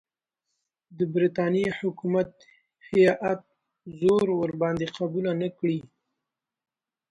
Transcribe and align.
د 0.97 0.99
برټانیې 1.13 1.69
حکومت 1.79 2.29
هیات 2.89 3.41
په 3.79 3.87
زور 3.99 4.27
ورباندې 4.39 4.87
قبول 4.97 5.25
نه 5.41 5.49
کړي. 5.57 5.79